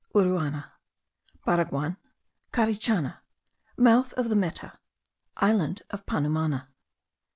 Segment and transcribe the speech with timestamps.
[0.15, 0.65] URUANA.
[1.45, 1.95] BARAGUAN.
[2.51, 3.21] CARICHANA.
[3.77, 4.79] MOUTH OF THE META.
[5.37, 6.69] ISLAND OF PANUMANA.